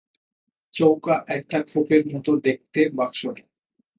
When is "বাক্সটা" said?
2.97-3.43